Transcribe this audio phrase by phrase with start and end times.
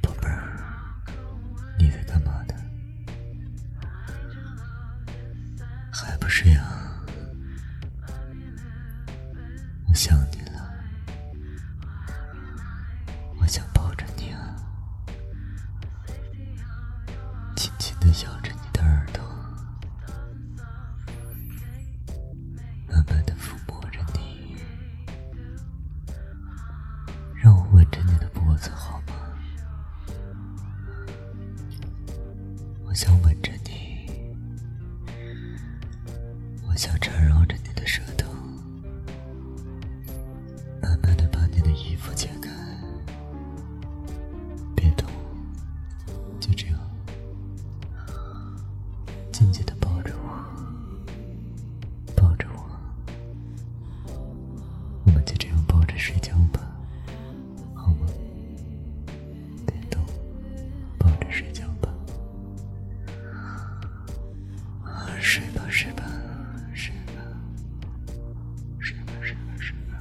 [0.00, 0.56] 宝贝儿，
[1.76, 2.54] 你在干嘛呢？
[5.92, 6.96] 还不睡啊？
[9.88, 10.72] 我想你了，
[13.40, 14.54] 我想抱着你啊，
[17.56, 18.51] 轻轻的咬着
[27.92, 29.12] 着你的脖子好吗？
[32.86, 34.10] 我想吻着你，
[36.66, 38.32] 我想缠绕着你的舌头，
[40.80, 42.50] 慢慢的把你的衣服解开，
[44.74, 45.06] 别动，
[46.40, 46.78] 就这样，
[49.30, 50.32] 紧紧的抱着我，
[52.16, 52.64] 抱着我，
[55.04, 56.34] 我们就这样抱着睡觉
[65.32, 66.04] 睡吧，睡吧，
[66.74, 67.22] 睡吧，
[68.78, 69.91] 睡吧，睡吧，睡吧。